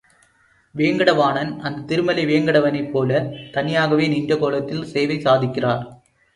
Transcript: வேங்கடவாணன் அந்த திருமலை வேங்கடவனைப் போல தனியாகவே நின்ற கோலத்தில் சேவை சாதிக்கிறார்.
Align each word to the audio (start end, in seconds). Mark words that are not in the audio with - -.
வேங்கடவாணன் 0.75 1.51
அந்த 1.59 1.83
திருமலை 1.85 2.25
வேங்கடவனைப் 2.25 2.91
போல 2.91 3.21
தனியாகவே 3.53 4.07
நின்ற 4.07 4.35
கோலத்தில் 4.37 4.85
சேவை 4.85 5.19
சாதிக்கிறார். 5.19 5.83